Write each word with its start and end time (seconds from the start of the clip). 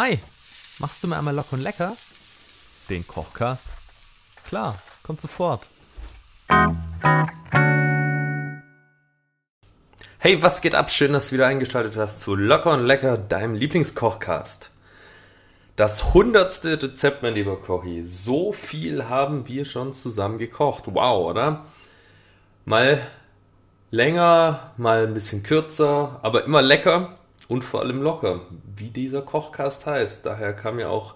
Hi, 0.00 0.16
machst 0.78 1.02
du 1.02 1.08
mir 1.08 1.18
einmal 1.18 1.34
locker 1.34 1.54
und 1.54 1.62
lecker? 1.64 1.96
Den 2.88 3.04
Kochcast? 3.04 3.66
Klar, 4.46 4.78
kommt 5.02 5.20
sofort. 5.20 5.66
Hey, 10.20 10.40
was 10.40 10.60
geht 10.60 10.76
ab? 10.76 10.92
Schön, 10.92 11.12
dass 11.14 11.30
du 11.30 11.32
wieder 11.32 11.48
eingeschaltet 11.48 11.96
hast 11.96 12.20
zu 12.20 12.36
Locker 12.36 12.74
und 12.74 12.86
Lecker, 12.86 13.18
deinem 13.18 13.56
Lieblingskochcast. 13.56 14.70
Das 15.74 16.14
hundertste 16.14 16.80
Rezept, 16.80 17.24
mein 17.24 17.34
lieber 17.34 17.56
Kochi. 17.60 18.04
So 18.04 18.52
viel 18.52 19.08
haben 19.08 19.48
wir 19.48 19.64
schon 19.64 19.94
zusammen 19.94 20.38
gekocht. 20.38 20.84
Wow, 20.86 21.28
oder? 21.30 21.64
Mal 22.64 23.04
länger, 23.90 24.74
mal 24.76 25.08
ein 25.08 25.14
bisschen 25.14 25.42
kürzer, 25.42 26.20
aber 26.22 26.44
immer 26.44 26.62
lecker 26.62 27.17
und 27.48 27.64
vor 27.64 27.80
allem 27.80 28.02
locker, 28.02 28.42
wie 28.76 28.90
dieser 28.90 29.22
Kochcast 29.22 29.86
heißt. 29.86 30.24
Daher 30.24 30.52
kam 30.52 30.76
mir 30.76 30.90
auch 30.90 31.14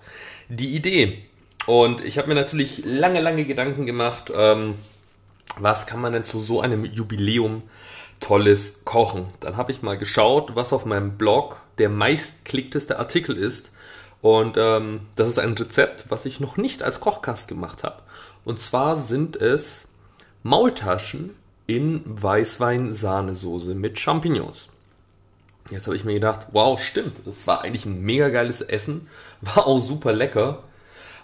die 0.48 0.74
Idee. 0.74 1.22
Und 1.66 2.02
ich 2.02 2.18
habe 2.18 2.28
mir 2.28 2.34
natürlich 2.34 2.82
lange, 2.84 3.20
lange 3.20 3.44
Gedanken 3.44 3.86
gemacht, 3.86 4.32
ähm, 4.34 4.74
was 5.58 5.86
kann 5.86 6.00
man 6.00 6.12
denn 6.12 6.24
zu 6.24 6.40
so 6.40 6.60
einem 6.60 6.84
Jubiläum 6.84 7.62
tolles 8.20 8.84
kochen? 8.84 9.26
Dann 9.40 9.56
habe 9.56 9.70
ich 9.70 9.82
mal 9.82 9.98
geschaut, 9.98 10.56
was 10.56 10.72
auf 10.72 10.86
meinem 10.86 11.18
Blog 11.18 11.60
der 11.78 11.90
meistklickteste 11.90 12.98
Artikel 12.98 13.36
ist. 13.36 13.72
Und 14.22 14.56
ähm, 14.56 15.00
das 15.16 15.28
ist 15.28 15.38
ein 15.38 15.52
Rezept, 15.52 16.06
was 16.08 16.24
ich 16.26 16.40
noch 16.40 16.56
nicht 16.56 16.82
als 16.82 17.00
Kochcast 17.00 17.48
gemacht 17.48 17.84
habe. 17.84 18.02
Und 18.44 18.58
zwar 18.58 18.96
sind 18.96 19.36
es 19.36 19.88
Maultaschen 20.42 21.30
in 21.66 22.02
Weißwein-Sahnesoße 22.06 23.74
mit 23.74 23.98
Champignons. 23.98 24.68
Jetzt 25.70 25.86
habe 25.86 25.96
ich 25.96 26.04
mir 26.04 26.14
gedacht, 26.14 26.48
wow, 26.52 26.80
stimmt, 26.80 27.26
das 27.26 27.46
war 27.46 27.62
eigentlich 27.62 27.86
ein 27.86 28.02
mega 28.02 28.28
geiles 28.28 28.60
Essen, 28.60 29.08
war 29.40 29.66
auch 29.66 29.78
super 29.78 30.12
lecker. 30.12 30.64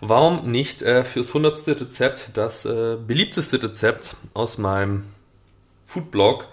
Warum 0.00 0.50
nicht 0.50 0.82
äh, 0.82 1.02
fürs 1.04 1.34
hundertste 1.34 1.80
Rezept 1.80 2.30
das 2.34 2.64
äh, 2.64 2.96
beliebteste 2.96 3.60
Rezept 3.60 4.16
aus 4.32 4.56
meinem 4.56 5.12
Foodblog 5.86 6.46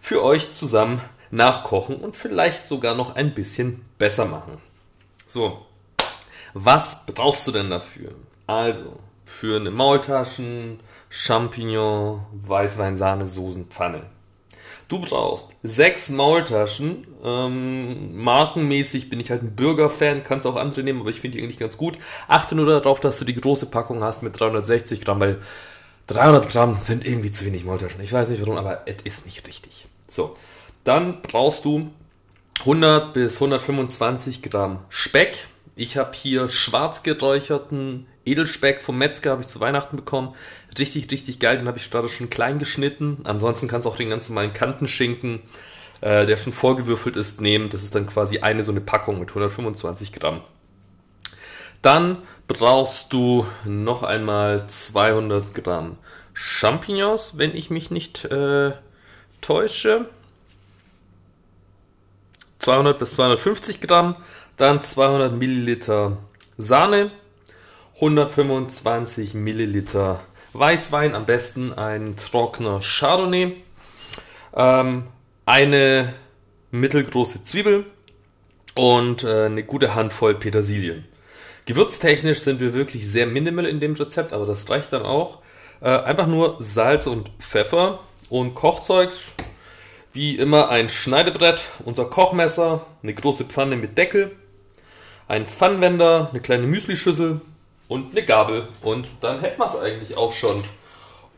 für 0.00 0.22
euch 0.22 0.50
zusammen 0.50 1.02
nachkochen 1.30 1.96
und 1.96 2.16
vielleicht 2.16 2.66
sogar 2.66 2.94
noch 2.94 3.14
ein 3.14 3.34
bisschen 3.34 3.84
besser 3.98 4.24
machen. 4.24 4.58
So, 5.26 5.66
was 6.54 7.04
brauchst 7.06 7.46
du 7.46 7.52
denn 7.52 7.68
dafür? 7.68 8.12
Also, 8.46 8.98
für 9.24 9.56
eine 9.60 9.70
Maultaschen, 9.70 10.80
Champignon, 11.10 12.24
Weißwein-Sahne-Soßenpfanne. 12.46 14.04
Du 14.88 15.00
brauchst 15.00 15.48
sechs 15.64 16.10
Maultaschen. 16.10 17.06
Ähm, 17.24 18.22
markenmäßig 18.22 19.10
bin 19.10 19.18
ich 19.18 19.30
halt 19.30 19.42
ein 19.42 19.56
Burger-Fan, 19.56 20.22
kannst 20.22 20.46
auch 20.46 20.56
andere 20.56 20.84
nehmen, 20.84 21.00
aber 21.00 21.10
ich 21.10 21.20
finde 21.20 21.38
die 21.38 21.42
eigentlich 21.42 21.58
ganz 21.58 21.76
gut. 21.76 21.98
Achte 22.28 22.54
nur 22.54 22.66
darauf, 22.66 23.00
dass 23.00 23.18
du 23.18 23.24
die 23.24 23.34
große 23.34 23.66
Packung 23.66 24.04
hast 24.04 24.22
mit 24.22 24.38
360 24.38 25.00
Gramm, 25.00 25.20
weil 25.20 25.40
300 26.06 26.48
Gramm 26.48 26.76
sind 26.76 27.04
irgendwie 27.04 27.32
zu 27.32 27.44
wenig 27.44 27.64
Maultaschen. 27.64 28.00
Ich 28.00 28.12
weiß 28.12 28.28
nicht 28.28 28.40
warum, 28.42 28.56
aber 28.56 28.82
es 28.86 29.02
ist 29.02 29.26
nicht 29.26 29.46
richtig. 29.48 29.86
So, 30.08 30.36
dann 30.84 31.20
brauchst 31.22 31.64
du 31.64 31.90
100 32.60 33.12
bis 33.12 33.34
125 33.34 34.42
Gramm 34.42 34.78
Speck. 34.88 35.48
Ich 35.74 35.96
habe 35.96 36.12
hier 36.14 36.48
schwarz 36.48 37.02
geräucherten 37.02 38.06
Edelspeck 38.24 38.82
vom 38.82 38.98
Metzger, 38.98 39.32
habe 39.32 39.42
ich 39.42 39.48
zu 39.48 39.60
Weihnachten 39.60 39.96
bekommen. 39.96 40.34
Richtig, 40.78 41.10
richtig 41.10 41.40
geil. 41.40 41.58
Den 41.58 41.68
habe 41.68 41.78
ich 41.78 41.90
gerade 41.90 42.08
schon 42.08 42.30
klein 42.30 42.58
geschnitten. 42.58 43.18
Ansonsten 43.24 43.68
kannst 43.68 43.86
du 43.86 43.90
auch 43.90 43.96
den 43.96 44.10
ganz 44.10 44.28
normalen 44.28 44.52
Kantenschinken, 44.52 45.40
äh, 46.00 46.26
der 46.26 46.36
schon 46.36 46.52
vorgewürfelt 46.52 47.16
ist, 47.16 47.40
nehmen. 47.40 47.70
Das 47.70 47.82
ist 47.82 47.94
dann 47.94 48.06
quasi 48.06 48.38
eine 48.40 48.64
so 48.64 48.72
eine 48.72 48.80
Packung 48.80 49.18
mit 49.20 49.30
125 49.30 50.12
Gramm. 50.12 50.42
Dann 51.82 52.18
brauchst 52.48 53.12
du 53.12 53.46
noch 53.64 54.02
einmal 54.02 54.66
200 54.66 55.54
Gramm 55.54 55.98
Champignons, 56.34 57.38
wenn 57.38 57.54
ich 57.56 57.70
mich 57.70 57.90
nicht 57.90 58.26
äh, 58.26 58.72
täusche. 59.40 60.06
200 62.58 62.98
bis 62.98 63.14
250 63.14 63.80
Gramm, 63.80 64.16
dann 64.56 64.82
200 64.82 65.32
Milliliter 65.32 66.18
Sahne, 66.58 67.10
125 67.96 69.34
Milliliter 69.34 70.20
Weißwein, 70.58 71.14
am 71.14 71.26
besten 71.26 71.72
ein 71.72 72.16
trockener 72.16 72.80
Chardonnay, 72.80 73.56
ähm, 74.54 75.04
eine 75.44 76.14
mittelgroße 76.70 77.44
Zwiebel 77.44 77.86
und 78.74 79.24
äh, 79.24 79.46
eine 79.46 79.62
gute 79.64 79.94
Handvoll 79.94 80.34
Petersilien. 80.34 81.04
Gewürztechnisch 81.66 82.40
sind 82.40 82.60
wir 82.60 82.74
wirklich 82.74 83.06
sehr 83.08 83.26
minimal 83.26 83.66
in 83.66 83.80
dem 83.80 83.94
Rezept, 83.94 84.32
aber 84.32 84.46
das 84.46 84.68
reicht 84.70 84.92
dann 84.92 85.02
auch. 85.02 85.40
Äh, 85.80 85.90
einfach 85.90 86.26
nur 86.26 86.56
Salz 86.60 87.06
und 87.06 87.30
Pfeffer 87.40 88.00
und 88.30 88.54
Kochzeug, 88.54 89.10
wie 90.12 90.36
immer 90.36 90.68
ein 90.70 90.88
Schneidebrett, 90.88 91.64
unser 91.84 92.06
Kochmesser, 92.06 92.86
eine 93.02 93.14
große 93.14 93.44
Pfanne 93.44 93.76
mit 93.76 93.98
Deckel, 93.98 94.36
ein 95.28 95.46
Pfannenwender, 95.46 96.28
eine 96.30 96.40
kleine 96.40 96.66
Müslischüssel 96.66 97.40
und 97.88 98.12
eine 98.12 98.24
Gabel. 98.24 98.68
Und 98.82 99.08
dann 99.20 99.40
hätten 99.40 99.58
wir 99.58 99.66
es 99.66 99.76
eigentlich 99.76 100.16
auch 100.16 100.32
schon. 100.32 100.62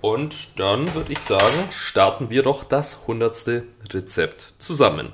Und 0.00 0.58
dann 0.58 0.94
würde 0.94 1.12
ich 1.12 1.18
sagen, 1.18 1.68
starten 1.72 2.30
wir 2.30 2.42
doch 2.42 2.64
das 2.64 3.06
hundertste 3.06 3.64
Rezept 3.92 4.54
zusammen. 4.58 5.12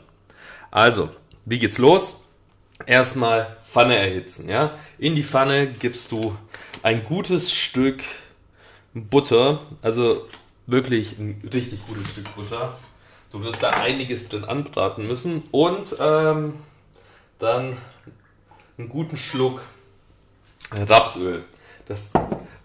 Also, 0.71 1.09
wie 1.45 1.59
geht's 1.59 1.79
los? 1.79 2.21
Erstmal 2.87 3.57
Pfanne 3.71 3.97
erhitzen, 3.97 4.49
ja? 4.49 4.77
In 4.99 5.15
die 5.15 5.23
Pfanne 5.23 5.73
gibst 5.73 6.13
du 6.13 6.37
ein 6.83 7.05
gutes 7.05 7.53
Stück 7.53 8.05
Butter, 8.93 9.61
also 9.83 10.29
wirklich 10.67 11.19
ein 11.19 11.43
richtig 11.53 11.87
gutes 11.87 12.11
Stück 12.11 12.35
Butter. 12.35 12.77
Du 13.33 13.43
wirst 13.43 13.63
da 13.63 13.71
einiges 13.71 14.29
drin 14.29 14.45
anbraten 14.45 15.07
müssen 15.07 15.43
und 15.51 15.97
ähm, 16.01 16.55
dann 17.39 17.77
einen 18.79 18.89
guten 18.89 19.17
Schluck 19.17 19.63
Rapsöl. 20.75 21.45
Das, 21.87 22.13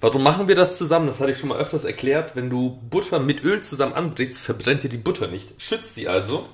warum 0.02 0.24
machen 0.24 0.48
wir 0.48 0.56
das 0.56 0.78
zusammen? 0.78 1.08
Das 1.08 1.20
hatte 1.20 1.32
ich 1.32 1.38
schon 1.38 1.50
mal 1.50 1.58
öfters 1.58 1.84
erklärt. 1.84 2.36
Wenn 2.36 2.50
du 2.50 2.80
Butter 2.90 3.20
mit 3.20 3.44
Öl 3.44 3.62
zusammen 3.62 3.94
anbrichst, 3.94 4.40
verbrennt 4.40 4.84
dir 4.84 4.90
die 4.90 4.98
Butter 4.98 5.28
nicht. 5.28 5.50
Schützt 5.58 5.96
sie 5.96 6.08
also. 6.08 6.48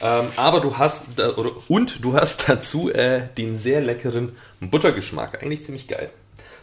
Ähm, 0.00 0.28
aber 0.36 0.60
du 0.60 0.78
hast, 0.78 1.20
und 1.68 2.04
du 2.04 2.14
hast 2.14 2.48
dazu 2.48 2.90
äh, 2.90 3.28
den 3.36 3.58
sehr 3.58 3.80
leckeren 3.80 4.36
Buttergeschmack. 4.60 5.42
Eigentlich 5.42 5.64
ziemlich 5.64 5.88
geil. 5.88 6.10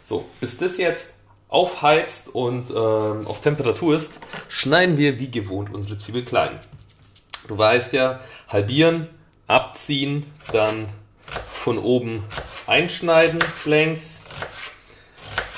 So, 0.03 0.25
bis 0.39 0.57
das 0.57 0.77
jetzt 0.77 1.19
aufheizt 1.47 2.33
und 2.33 2.69
ähm, 2.69 3.27
auf 3.27 3.41
Temperatur 3.41 3.95
ist, 3.95 4.19
schneiden 4.47 4.97
wir 4.97 5.19
wie 5.19 5.29
gewohnt 5.29 5.73
unsere 5.73 5.97
Zwiebel 5.97 6.23
klein. 6.23 6.51
Du 7.47 7.57
weißt 7.57 7.93
ja, 7.93 8.19
halbieren, 8.47 9.07
abziehen, 9.47 10.25
dann 10.51 10.87
von 11.53 11.77
oben 11.77 12.23
einschneiden 12.67 13.39
längs, 13.65 14.14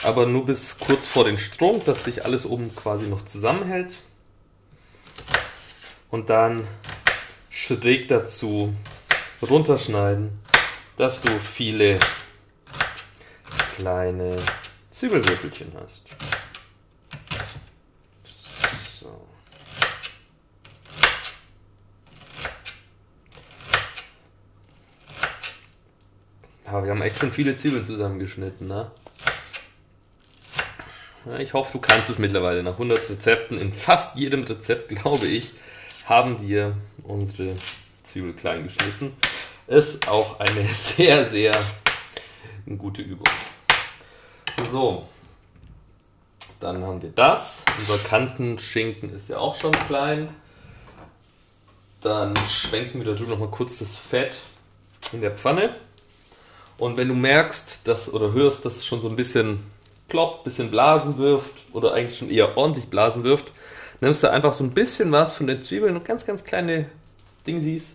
aber 0.08 0.26
nur 0.26 0.46
bis 0.46 0.78
kurz 0.80 1.06
vor 1.06 1.26
den 1.26 1.38
Strunk, 1.38 1.84
dass 1.84 2.06
sich 2.06 2.24
alles 2.24 2.46
oben 2.46 2.74
quasi 2.74 3.08
noch 3.08 3.26
zusammenhält. 3.26 3.98
Und 6.10 6.30
dann 6.30 6.66
schräg 7.50 8.08
dazu 8.08 8.74
runterschneiden, 9.42 10.40
dass 10.96 11.22
du 11.22 11.30
viele 11.40 12.00
kleine 13.76 14.38
Zwiebelwürfelchen 14.92 15.74
hast. 15.78 16.04
Ja, 26.66 26.84
wir 26.84 26.92
haben 26.92 27.02
echt 27.02 27.18
schon 27.18 27.32
viele 27.34 27.58
Zwiebeln 27.58 27.84
zusammengeschnitten, 27.84 28.68
ne? 28.68 28.90
Ich 31.40 31.54
hoffe, 31.54 31.74
du 31.74 31.80
kannst 31.80 32.10
es 32.10 32.20
mittlerweile. 32.20 32.64
Nach 32.64 32.74
100 32.74 33.10
Rezepten, 33.10 33.58
in 33.60 33.74
fast 33.74 34.16
jedem 34.16 34.44
Rezept, 34.44 34.90
glaube 34.96 35.26
ich, 35.28 35.52
haben 36.06 36.42
wir 36.48 36.78
unsere 37.04 37.54
Zwiebel 38.04 38.34
klein 38.34 38.64
geschnitten. 38.64 39.16
Ist 39.68 40.08
auch 40.08 40.40
eine 40.40 40.66
sehr, 40.74 41.26
sehr 41.26 41.54
gute 42.78 43.02
Übung. 43.02 43.28
So, 44.72 45.08
dann 46.60 46.84
haben 46.84 47.02
wir 47.02 47.12
das. 47.12 47.64
Unser 47.80 47.98
Kantenschinken 48.04 49.14
ist 49.14 49.30
ja 49.30 49.38
auch 49.38 49.56
schon 49.56 49.74
klein. 49.74 50.30
Dann 52.02 52.36
schwenken 52.48 53.00
wir 53.00 53.12
dazu 53.12 53.26
noch 53.26 53.40
mal 53.40 53.50
kurz 53.50 53.80
das 53.80 53.98
Fett 53.98 54.40
in 55.12 55.22
der 55.22 55.32
Pfanne. 55.32 55.76
Und 56.78 56.96
wenn 56.96 57.08
du 57.10 57.16
merkst, 57.16 57.82
dass 57.84 58.12
oder 58.12 58.32
hörst, 58.32 58.66
dass 58.66 58.78
es 58.78 58.86
schon 58.86 59.02
so 59.02 59.10
ein 59.10 59.16
bisschen 59.16 59.64
ploppt, 60.08 60.44
bisschen 60.44 60.72
Blasen 60.72 61.18
wirft 61.18 61.54
oder 61.74 61.94
eigentlich 61.94 62.18
schon 62.18 62.30
eher 62.30 62.58
ordentlich 62.58 62.88
Blasen 62.88 63.24
wirft, 63.24 63.52
nimmst 64.02 64.24
du 64.24 64.32
einfach 64.32 64.54
so 64.54 64.64
ein 64.64 64.74
bisschen 64.74 65.12
was 65.12 65.34
von 65.34 65.48
den 65.48 65.62
Zwiebeln 65.62 65.96
und 65.96 66.06
ganz, 66.06 66.26
ganz 66.26 66.44
kleine 66.44 66.90
Ding 67.46 67.62
siehst, 67.62 67.94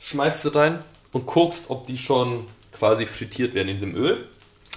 schmeißt 0.00 0.42
sie 0.42 0.54
rein 0.54 0.82
und 1.12 1.26
guckst, 1.26 1.64
ob 1.68 1.86
die 1.86 1.98
schon 1.98 2.46
quasi 2.72 3.06
frittiert 3.06 3.54
werden 3.54 3.68
in 3.68 3.80
dem 3.80 3.94
Öl. 3.94 4.26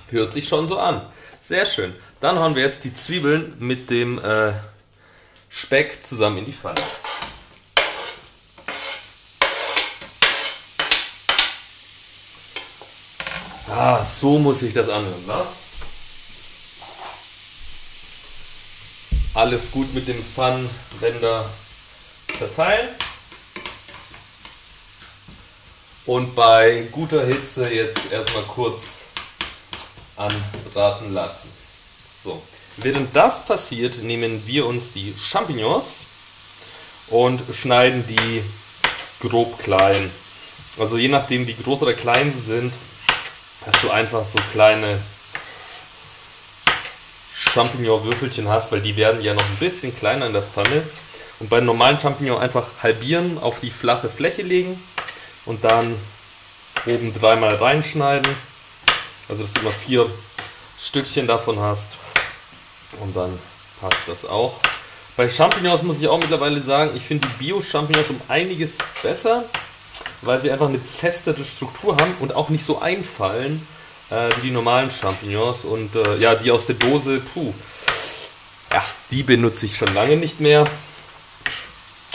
Hört 0.09 0.31
sich 0.31 0.47
schon 0.47 0.67
so 0.67 0.77
an. 0.77 1.01
Sehr 1.43 1.65
schön. 1.65 1.93
Dann 2.19 2.37
hauen 2.39 2.55
wir 2.55 2.63
jetzt 2.63 2.83
die 2.83 2.93
Zwiebeln 2.93 3.53
mit 3.59 3.89
dem 3.89 4.19
äh, 4.19 4.51
Speck 5.49 6.05
zusammen 6.05 6.39
in 6.39 6.45
die 6.45 6.53
Pfanne. 6.53 6.81
Ah, 13.69 14.03
so 14.03 14.37
muss 14.37 14.59
sich 14.59 14.73
das 14.73 14.89
anhören, 14.89 15.27
wa? 15.27 15.47
Alles 19.41 19.71
gut 19.71 19.91
mit 19.95 20.07
dem 20.07 20.23
Pfannenwender 20.23 21.49
verteilen. 22.27 22.89
Und 26.05 26.35
bei 26.35 26.87
guter 26.91 27.25
Hitze 27.25 27.67
jetzt 27.67 28.11
erstmal 28.11 28.43
kurz 28.43 28.99
anbraten 30.15 31.15
lassen. 31.15 31.49
So, 32.23 32.39
während 32.77 33.15
das 33.15 33.43
passiert, 33.43 34.03
nehmen 34.03 34.45
wir 34.45 34.67
uns 34.67 34.91
die 34.93 35.15
Champignons 35.19 36.05
und 37.07 37.41
schneiden 37.51 38.05
die 38.05 38.43
grob 39.27 39.57
klein. 39.57 40.11
Also 40.77 40.97
je 40.97 41.07
nachdem, 41.07 41.47
wie 41.47 41.55
groß 41.55 41.81
oder 41.81 41.95
klein 41.95 42.31
sie 42.31 42.41
sind, 42.41 42.73
dass 43.65 43.81
du 43.81 43.89
einfach 43.89 44.23
so 44.23 44.37
kleine 44.51 45.01
Champignon-Würfelchen 47.53 48.47
hast, 48.47 48.71
weil 48.71 48.81
die 48.81 48.95
werden 48.95 49.21
ja 49.21 49.33
noch 49.33 49.43
ein 49.43 49.57
bisschen 49.57 49.95
kleiner 49.95 50.27
in 50.27 50.33
der 50.33 50.41
Pfanne. 50.41 50.83
Und 51.39 51.49
bei 51.49 51.59
normalen 51.59 51.99
Champignon 51.99 52.39
einfach 52.39 52.67
halbieren, 52.81 53.37
auf 53.39 53.59
die 53.59 53.71
flache 53.71 54.09
Fläche 54.09 54.43
legen 54.43 54.81
und 55.45 55.63
dann 55.63 55.95
oben 56.85 57.13
dreimal 57.13 57.55
reinschneiden. 57.55 58.31
Also 59.27 59.43
dass 59.43 59.53
du 59.53 59.61
immer 59.61 59.71
vier 59.71 60.09
Stückchen 60.79 61.27
davon 61.27 61.59
hast 61.59 61.89
und 62.99 63.15
dann 63.15 63.37
passt 63.79 64.07
das 64.07 64.25
auch. 64.25 64.59
Bei 65.17 65.29
Champignons 65.29 65.83
muss 65.83 65.99
ich 65.99 66.07
auch 66.07 66.19
mittlerweile 66.19 66.61
sagen, 66.61 66.91
ich 66.95 67.03
finde 67.03 67.27
die 67.27 67.43
Bio-Champignons 67.43 68.09
um 68.09 68.21
einiges 68.27 68.77
besser, 69.03 69.43
weil 70.21 70.41
sie 70.41 70.51
einfach 70.51 70.69
eine 70.69 70.79
festere 70.79 71.43
Struktur 71.43 71.97
haben 71.97 72.15
und 72.19 72.33
auch 72.35 72.49
nicht 72.49 72.65
so 72.65 72.79
einfallen 72.79 73.65
äh, 74.11 74.29
wie 74.37 74.47
die 74.47 74.51
normalen 74.51 74.91
Champignons. 74.91 75.63
Und 75.63 75.95
äh, 75.95 76.17
ja, 76.17 76.35
die 76.35 76.51
aus 76.51 76.65
der 76.65 76.75
Dose, 76.75 77.21
puh, 77.33 77.53
ja, 78.71 78.85
die 79.09 79.23
benutze 79.23 79.65
ich 79.65 79.77
schon 79.77 79.93
lange 79.93 80.17
nicht 80.17 80.39
mehr. 80.39 80.65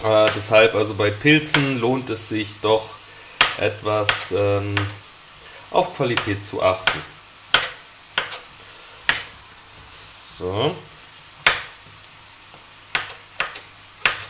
Äh, 0.04 0.28
deshalb, 0.36 0.74
also 0.74 0.94
bei 0.94 1.10
Pilzen 1.10 1.80
lohnt 1.80 2.10
es 2.10 2.28
sich 2.28 2.60
doch 2.60 2.90
etwas 3.58 4.08
ähm, 4.32 4.74
auf 5.70 5.96
Qualität 5.96 6.44
zu 6.44 6.62
achten. 6.62 7.00
So. 10.38 10.76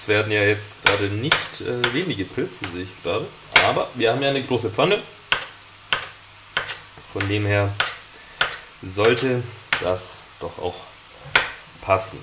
Es 0.00 0.06
werden 0.06 0.30
ja 0.30 0.42
jetzt 0.42 0.84
gerade 0.84 1.06
nicht 1.06 1.34
äh, 1.60 1.92
wenige 1.92 2.24
Pilze, 2.24 2.64
sehe 2.72 2.84
ich 2.84 3.02
gerade. 3.02 3.26
Aber 3.66 3.88
wir 3.94 4.12
haben 4.12 4.22
ja 4.22 4.28
eine 4.28 4.42
große 4.42 4.70
Pfanne. 4.70 5.02
Von 7.18 7.30
dem 7.30 7.46
her 7.46 7.74
sollte 8.82 9.42
das 9.82 10.02
doch 10.38 10.58
auch 10.58 10.74
passen. 11.80 12.22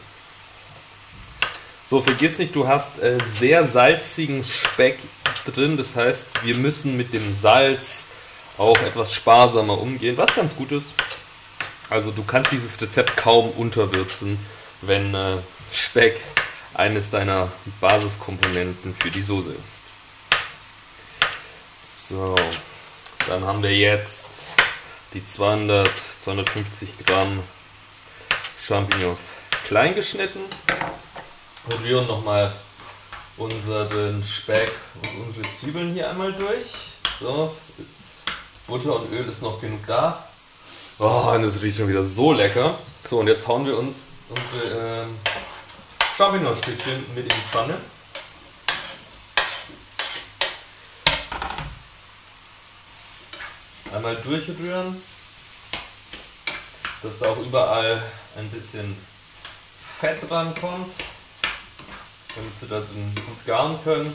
So, 1.83 1.99
vergiss 1.99 2.37
nicht, 2.37 2.53
du 2.53 2.67
hast 2.67 2.99
äh, 2.99 3.17
sehr 3.39 3.65
salzigen 3.65 4.43
Speck 4.43 4.99
drin. 5.47 5.77
Das 5.77 5.95
heißt, 5.95 6.27
wir 6.43 6.53
müssen 6.57 6.95
mit 6.95 7.11
dem 7.11 7.35
Salz 7.41 8.05
auch 8.59 8.77
etwas 8.83 9.15
sparsamer 9.15 9.81
umgehen, 9.81 10.15
was 10.15 10.35
ganz 10.35 10.55
gut 10.55 10.71
ist. 10.71 10.93
Also 11.89 12.11
du 12.11 12.23
kannst 12.23 12.51
dieses 12.51 12.79
Rezept 12.79 13.17
kaum 13.17 13.49
unterwürzen, 13.49 14.37
wenn 14.81 15.15
äh, 15.15 15.37
Speck 15.71 16.21
eines 16.75 17.09
deiner 17.09 17.51
Basiskomponenten 17.81 18.93
für 18.93 19.09
die 19.09 19.23
Soße 19.23 19.53
ist. 19.53 19.59
So, 22.09 22.35
dann 23.27 23.43
haben 23.43 23.63
wir 23.63 23.75
jetzt 23.75 24.42
die 25.13 25.25
200, 25.25 25.89
250 26.23 27.05
Gramm 27.05 27.43
Champignons 28.59 29.19
klein 29.63 29.95
geschnitten. 29.95 30.39
Rühren 31.83 32.07
nochmal 32.07 32.51
unseren 33.37 34.23
Speck 34.23 34.71
und 34.95 35.27
unsere 35.27 35.55
Zwiebeln 35.55 35.93
hier 35.93 36.09
einmal 36.09 36.33
durch. 36.33 36.65
So, 37.19 37.55
Butter 38.67 38.99
und 38.99 39.11
Öl 39.11 39.27
ist 39.29 39.41
noch 39.41 39.59
genug 39.61 39.85
da. 39.85 40.27
Oh, 40.99 41.31
und 41.33 41.43
das 41.43 41.61
riecht 41.61 41.77
schon 41.77 41.87
wieder 41.87 42.03
so 42.03 42.33
lecker. 42.33 42.77
So, 43.09 43.19
und 43.19 43.27
jetzt 43.27 43.47
hauen 43.47 43.65
wir 43.65 43.77
uns 43.77 44.11
unsere 44.29 45.03
ähm, 45.03 45.15
Champignonstückchen 46.17 47.05
mit 47.15 47.23
in 47.23 47.29
die 47.29 47.49
Pfanne. 47.51 47.77
Einmal 54.03 54.21
durchrühren, 54.21 55.01
dass 57.01 57.19
da 57.19 57.29
auch 57.29 57.37
überall 57.37 58.03
ein 58.35 58.49
bisschen 58.49 58.97
Fett 59.97 60.29
dran 60.29 60.53
kommt, 60.59 60.93
damit 62.35 62.51
sie 62.59 62.67
das 62.67 62.83
gut 63.25 63.45
garen 63.45 63.81
können. 63.81 64.13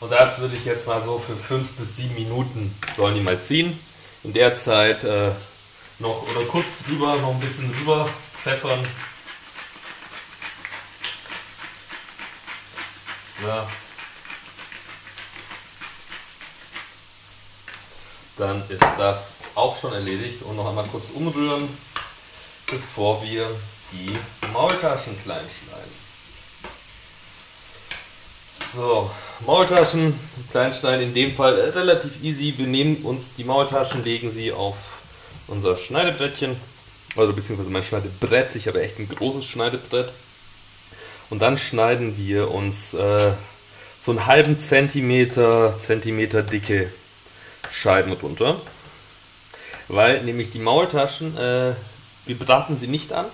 Und 0.00 0.12
das 0.12 0.38
würde 0.38 0.54
ich 0.54 0.66
jetzt 0.66 0.86
mal 0.86 1.02
so 1.02 1.18
für 1.18 1.34
5 1.34 1.78
bis 1.78 1.96
7 1.96 2.14
Minuten 2.14 2.78
sollen 2.94 3.14
die 3.14 3.22
mal 3.22 3.40
ziehen. 3.40 3.80
In 4.22 4.34
der 4.34 4.54
Zeit 4.54 5.02
äh, 5.02 5.30
noch 5.98 6.28
oder 6.28 6.44
kurz 6.44 6.66
drüber 6.86 7.16
noch 7.16 7.30
ein 7.30 7.40
bisschen 7.40 7.74
drüber 7.74 8.06
pfeffern. 8.42 8.86
So. 13.40 13.85
Dann 18.36 18.62
ist 18.68 18.84
das 18.98 19.32
auch 19.54 19.80
schon 19.80 19.92
erledigt 19.92 20.42
und 20.42 20.56
noch 20.56 20.68
einmal 20.68 20.86
kurz 20.86 21.06
umrühren, 21.14 21.68
bevor 22.66 23.22
wir 23.22 23.48
die 23.92 24.14
Maultaschen 24.52 25.20
klein 25.22 25.40
schneiden. 25.40 26.06
So, 28.74 29.10
Maultaschen, 29.46 30.18
Kleinstein 30.50 31.00
in 31.00 31.14
dem 31.14 31.34
Fall 31.34 31.54
relativ 31.54 32.22
easy. 32.22 32.52
Wir 32.58 32.66
nehmen 32.66 32.96
uns 33.04 33.34
die 33.38 33.44
Maultaschen, 33.44 34.04
legen 34.04 34.30
sie 34.32 34.52
auf 34.52 34.76
unser 35.46 35.76
Schneidebrettchen, 35.76 36.56
also 37.16 37.32
beziehungsweise 37.32 37.70
mein 37.70 37.84
Schneidebrett, 37.84 38.54
ich 38.54 38.66
habe 38.66 38.82
echt 38.82 38.98
ein 38.98 39.08
großes 39.08 39.46
Schneidebrett. 39.46 40.12
Und 41.30 41.40
dann 41.40 41.56
schneiden 41.56 42.18
wir 42.18 42.50
uns 42.50 42.92
äh, 42.92 43.32
so 44.04 44.10
einen 44.10 44.26
halben 44.26 44.60
Zentimeter, 44.60 45.78
Zentimeter 45.78 46.42
dicke 46.42 46.92
Scheiben 47.76 48.12
runter. 48.12 48.60
Weil 49.88 50.22
nämlich 50.22 50.50
die 50.50 50.58
Maultaschen, 50.58 51.36
äh, 51.36 51.74
wir 52.24 52.38
braten 52.38 52.78
sie 52.78 52.88
nicht 52.88 53.12
an, 53.12 53.26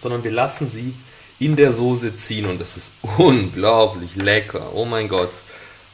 sondern 0.00 0.24
wir 0.24 0.30
lassen 0.30 0.70
sie 0.70 0.94
in 1.38 1.56
der 1.56 1.72
Soße 1.72 2.14
ziehen 2.14 2.46
und 2.46 2.60
das 2.60 2.76
ist 2.76 2.90
unglaublich 3.18 4.16
lecker. 4.16 4.72
Oh 4.74 4.84
mein 4.84 5.08
Gott. 5.08 5.32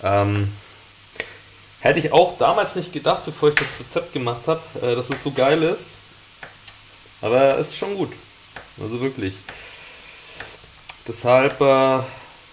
Ähm, 0.02 0.52
hätte 1.80 1.98
ich 1.98 2.12
auch 2.12 2.38
damals 2.38 2.76
nicht 2.76 2.92
gedacht, 2.92 3.24
bevor 3.24 3.48
ich 3.48 3.54
das 3.54 3.66
Rezept 3.80 4.12
gemacht 4.12 4.46
habe, 4.46 4.60
äh, 4.82 4.94
dass 4.94 5.10
es 5.10 5.22
so 5.22 5.32
geil 5.32 5.62
ist. 5.62 5.96
Aber 7.20 7.58
es 7.58 7.68
ist 7.68 7.76
schon 7.76 7.96
gut. 7.96 8.12
Also 8.80 9.00
wirklich. 9.00 9.34
Deshalb, 11.08 11.60
äh, 11.60 12.00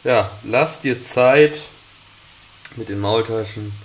ja, 0.05 0.31
lass 0.43 0.79
dir 0.79 1.05
Zeit 1.05 1.53
mit 2.77 2.89
den 2.89 2.99
Maultaschen. 2.99 3.84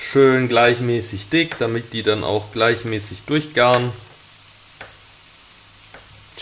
Schön 0.00 0.48
gleichmäßig 0.48 1.28
dick, 1.28 1.58
damit 1.58 1.92
die 1.92 2.02
dann 2.02 2.24
auch 2.24 2.52
gleichmäßig 2.52 3.22
durchgaren. 3.26 3.92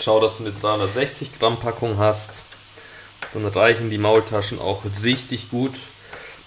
Schau, 0.01 0.21
dass 0.21 0.37
du 0.37 0.45
eine 0.45 0.53
360 0.53 1.37
Gramm 1.37 1.59
Packung 1.59 1.97
hast. 1.97 2.39
Dann 3.33 3.45
reichen 3.45 3.89
die 3.89 3.97
Maultaschen 3.97 4.59
auch 4.59 4.83
richtig 5.03 5.49
gut. 5.49 5.73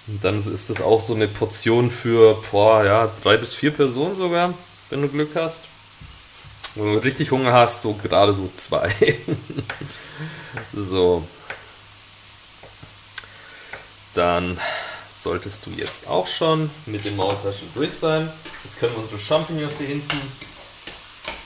Und 0.09 0.25
dann 0.25 0.41
ist 0.41 0.71
das 0.71 0.81
auch 0.81 1.03
so 1.03 1.15
eine 1.15 1.29
Portion 1.29 1.91
für 1.91 2.43
boah, 2.51 2.85
ja, 2.85 3.11
drei 3.23 3.37
bis 3.37 3.55
vier 3.55 3.71
Personen 3.73 4.17
sogar, 4.17 4.55
wenn 4.91 5.03
du 5.03 5.09
Glück 5.09 5.37
hast. 5.37 5.61
Wenn 6.75 6.95
du 6.95 6.99
richtig 6.99 7.31
Hunger 7.31 7.53
hast, 7.53 7.83
so 7.83 7.93
gerade 7.93 8.33
so 8.33 8.51
zwei. 8.57 8.93
so. 10.73 11.25
Dann 14.15 14.59
solltest 15.23 15.65
du 15.67 15.71
jetzt 15.71 16.07
auch 16.09 16.27
schon 16.27 16.71
mit 16.87 17.05
den 17.05 17.17
Maultaschen 17.17 17.69
durch 17.75 17.91
sein. 18.01 18.31
Jetzt 18.65 18.79
können 18.79 18.93
wir 18.95 19.03
unsere 19.03 19.21
Champignons 19.21 19.75
hier 19.79 19.89
hinten 19.89 20.21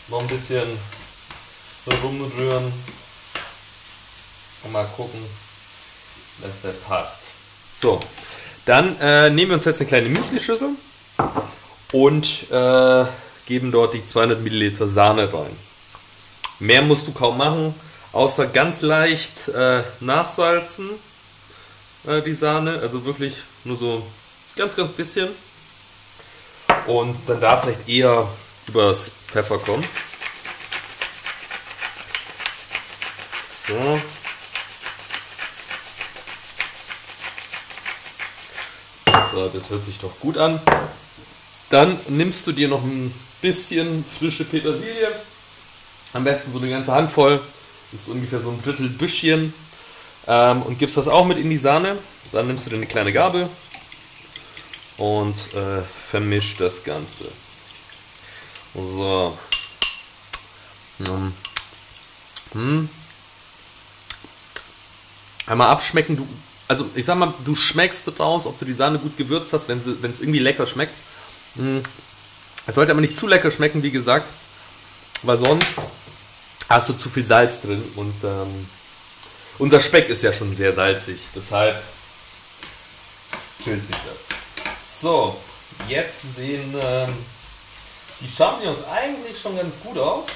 noch 0.09 0.21
ein 0.21 0.29
bisschen 0.29 0.67
rumrühren 1.87 2.73
und 4.63 4.73
mal 4.73 4.87
gucken, 4.97 5.21
dass 6.43 6.63
der 6.63 6.71
passt. 6.89 7.23
So, 7.73 8.01
dann 8.65 8.99
äh, 9.01 9.31
nehmen 9.31 9.51
wir 9.51 9.55
uns 9.57 9.65
jetzt 9.65 9.81
eine 9.81 9.89
kleine 9.89 10.09
Müsli-Schüssel 10.09 10.71
und 11.93 12.51
äh, 12.51 13.05
geben 13.47 13.73
dort 13.73 13.95
die 13.95 14.05
200 14.05 14.41
Milliliter 14.41 14.89
Sahne 14.89 15.33
rein. 15.33 15.57
Mehr 16.59 16.83
musst 16.83 17.07
du 17.07 17.13
kaum 17.13 17.37
machen, 17.37 17.75
außer 18.13 18.47
ganz 18.47 18.81
leicht 18.81 19.49
äh, 19.49 19.83
nachsalzen 20.01 20.91
äh, 22.07 22.23
die 22.23 22.35
Sahne, 22.35 22.79
also 22.81 23.05
wirklich 23.05 23.35
nur 23.65 23.77
so 23.77 24.07
ganz, 24.57 24.77
ganz 24.77 24.93
bisschen. 24.93 25.29
Und 26.87 27.17
dann 27.27 27.41
darf 27.41 27.63
vielleicht 27.63 27.89
eher 27.89 28.29
übers 28.69 29.11
Pfeffer 29.31 29.59
kommen. 29.59 29.85
So. 33.69 34.01
So, 39.33 39.49
das 39.49 39.69
hört 39.69 39.85
sich 39.85 39.99
doch 39.99 40.19
gut 40.21 40.39
an. 40.39 40.61
Dann 41.71 41.99
nimmst 42.09 42.47
du 42.47 42.53
dir 42.53 42.69
noch 42.69 42.83
ein 42.83 43.13
bisschen 43.43 44.05
frische 44.19 44.45
Petersilie. 44.45 45.11
Am 46.13 46.25
besten 46.25 46.53
so 46.53 46.59
eine 46.59 46.71
ganze 46.71 46.93
Handvoll. 46.93 47.41
Das 47.93 48.01
ist 48.01 48.09
ungefähr 48.09 48.41
so 48.41 48.51
ein 48.51 48.63
Drittel 48.63 48.89
Büschchen. 48.89 49.53
Ähm, 50.29 50.63
und 50.63 50.79
gibst 50.79 50.97
das 50.97 51.09
auch 51.09 51.25
mit 51.25 51.39
in 51.39 51.51
die 51.51 51.57
Sahne. 51.57 51.99
Dann 52.33 52.47
nimmst 52.47 52.67
du 52.67 52.71
dir 52.71 52.77
eine 52.77 52.87
kleine 52.87 53.13
Gabel 53.13 53.49
und 54.97 55.37
äh, 55.55 55.83
vermischt 56.11 56.61
das 56.61 56.83
Ganze. 56.83 57.31
So. 58.75 59.39
Hm. 60.99 61.33
Hm. 62.53 62.89
Einmal 65.47 65.69
abschmecken. 65.69 66.17
Du, 66.17 66.27
also 66.69 66.87
ich 66.95 67.05
sag 67.05 67.17
mal, 67.17 67.33
du 67.45 67.55
schmeckst 67.55 68.09
raus, 68.19 68.47
ob 68.47 68.59
du 68.59 68.65
die 68.65 68.75
Sahne 68.75 68.99
gut 68.99 69.17
gewürzt 69.17 69.53
hast, 69.53 69.69
wenn 69.69 69.79
es 69.79 70.21
irgendwie 70.21 70.41
lecker 70.41 70.67
schmeckt. 70.67 70.95
Hm. 71.57 71.83
Es 72.67 72.75
sollte 72.75 72.91
aber 72.91 73.01
nicht 73.01 73.19
zu 73.19 73.27
lecker 73.27 73.51
schmecken, 73.51 73.83
wie 73.83 73.93
gesagt, 73.93 74.27
weil 75.23 75.39
sonst 75.39 75.69
hast 76.69 76.89
du 76.89 76.95
zu 76.95 77.09
viel 77.09 77.25
Salz 77.25 77.61
drin 77.63 77.83
und 77.95 78.15
ähm, 78.25 78.67
unser 79.59 79.81
Speck 79.81 80.09
ist 80.09 80.23
ja 80.23 80.33
schon 80.33 80.55
sehr 80.55 80.73
salzig, 80.73 81.19
deshalb 81.35 81.83
chillt 83.63 83.87
sich 83.87 83.97
das. 83.97 85.01
So, 85.01 85.37
jetzt 85.89 86.37
sehen 86.37 86.75
ähm, 86.81 87.13
die 88.21 88.29
Champignons 88.29 88.79
eigentlich 88.91 89.41
schon 89.41 89.57
ganz 89.57 89.75
gut 89.83 89.99
aus. 89.99 90.27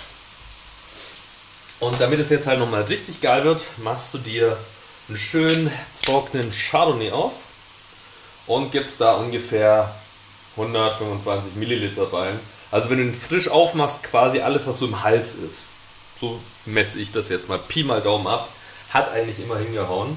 Und 1.80 1.98
damit 1.98 2.20
es 2.20 2.28
jetzt 2.28 2.46
halt 2.46 2.58
nochmal 2.58 2.82
richtig 2.82 3.20
geil 3.22 3.44
wird, 3.44 3.62
machst 3.78 4.12
du 4.12 4.18
dir 4.18 4.56
einen 5.08 5.16
schönen 5.18 5.72
trockenen 6.04 6.52
Chardonnay 6.52 7.10
auf 7.10 7.32
und 8.46 8.70
gibst 8.70 9.00
da 9.00 9.14
ungefähr 9.14 9.94
125 10.56 11.54
Milliliter 11.54 12.12
rein. 12.12 12.38
Also 12.70 12.90
wenn 12.90 12.98
du 12.98 13.04
ihn 13.04 13.20
frisch 13.20 13.48
aufmachst, 13.48 14.02
quasi 14.02 14.40
alles, 14.40 14.66
was 14.66 14.78
so 14.78 14.86
im 14.86 15.02
Hals 15.02 15.34
ist. 15.34 15.68
So 16.20 16.38
messe 16.66 16.98
ich 16.98 17.12
das 17.12 17.28
jetzt 17.30 17.48
mal. 17.48 17.58
Pi 17.58 17.82
mal 17.82 18.02
Daumen 18.02 18.26
ab. 18.26 18.48
Hat 18.90 19.12
eigentlich 19.12 19.38
immer 19.38 19.56
hingehauen. 19.56 20.16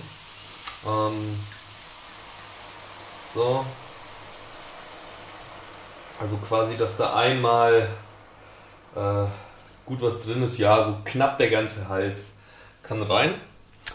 Ähm, 0.86 1.39
so. 3.34 3.65
Also 6.20 6.38
quasi, 6.38 6.77
dass 6.77 6.98
da 6.98 7.15
einmal 7.15 7.89
äh, 8.96 9.25
gut 9.86 10.01
was 10.01 10.24
drin 10.24 10.44
ist. 10.44 10.58
Ja, 10.58 10.84
so 10.84 10.98
knapp 11.06 11.38
der 11.38 11.50
ganze 11.50 11.89
Hals 11.89 12.32
kann 12.82 13.01
rein. 13.01 13.36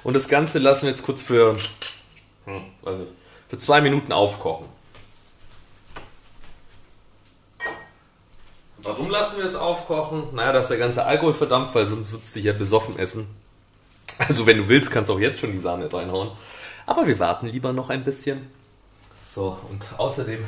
Und 0.04 0.14
das 0.14 0.28
Ganze 0.28 0.58
lassen 0.58 0.82
wir 0.82 0.90
jetzt 0.90 1.02
kurz 1.02 1.22
für, 1.22 1.56
hm, 2.44 2.62
weiß 2.82 2.98
nicht, 2.98 3.12
für 3.48 3.58
zwei 3.58 3.80
Minuten 3.80 4.12
aufkochen. 4.12 4.66
Warum 8.78 9.10
lassen 9.10 9.38
wir 9.38 9.44
es 9.44 9.56
aufkochen? 9.56 10.34
Naja, 10.34 10.52
dass 10.52 10.68
der 10.68 10.78
ganze 10.78 11.04
Alkohol 11.04 11.34
verdampft, 11.34 11.74
weil 11.74 11.86
sonst 11.86 12.12
würdest 12.12 12.34
du 12.34 12.38
dich 12.38 12.46
ja 12.46 12.52
besoffen 12.52 12.98
essen. 12.98 13.26
Also 14.18 14.46
wenn 14.46 14.58
du 14.58 14.68
willst, 14.68 14.90
kannst 14.90 15.10
du 15.10 15.14
auch 15.14 15.20
jetzt 15.20 15.40
schon 15.40 15.52
die 15.52 15.58
Sahne 15.58 15.92
reinhauen. 15.92 16.30
Aber 16.86 17.06
wir 17.06 17.18
warten 17.18 17.46
lieber 17.46 17.72
noch 17.72 17.90
ein 17.90 18.04
bisschen. 18.04 18.50
So, 19.34 19.58
und 19.70 19.84
außerdem 19.96 20.44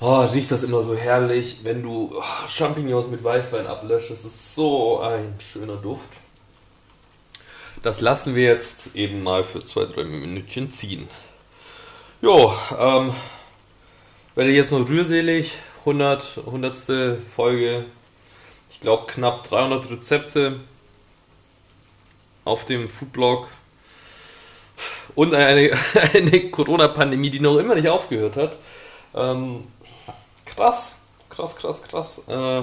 oh, 0.00 0.20
riecht 0.20 0.50
das 0.50 0.62
immer 0.62 0.82
so 0.82 0.96
herrlich, 0.96 1.60
wenn 1.62 1.82
du 1.82 2.12
oh, 2.14 2.46
Champignons 2.46 3.08
mit 3.08 3.22
Weißwein 3.22 3.66
ablöscht. 3.66 4.10
Das 4.10 4.24
ist 4.24 4.54
so 4.54 5.00
ein 5.00 5.34
schöner 5.38 5.76
Duft. 5.76 6.10
Das 7.82 8.00
lassen 8.00 8.34
wir 8.34 8.44
jetzt 8.44 8.96
eben 8.96 9.22
mal 9.22 9.44
für 9.44 9.62
zwei, 9.64 9.84
drei 9.84 10.04
Minütchen 10.04 10.70
ziehen. 10.70 11.08
Jo, 12.20 12.52
ähm, 12.76 13.14
werde 14.34 14.50
jetzt 14.50 14.72
noch 14.72 14.88
rührselig 14.88 15.52
100, 15.80 16.40
100. 16.44 17.18
Folge. 17.34 17.84
Ich 18.70 18.80
glaube 18.80 19.06
knapp 19.06 19.48
300 19.48 19.90
Rezepte 19.90 20.60
auf 22.48 22.64
dem 22.64 22.90
Foodblog. 22.90 23.48
Und 25.14 25.34
eine, 25.34 25.72
eine 26.14 26.50
Corona-Pandemie, 26.50 27.30
die 27.30 27.40
noch 27.40 27.58
immer 27.58 27.74
nicht 27.74 27.88
aufgehört 27.88 28.36
hat. 28.36 28.56
Ähm, 29.14 29.64
krass, 30.44 31.00
krass, 31.30 31.56
krass, 31.56 31.82
krass. 31.82 32.22
Äh, 32.28 32.62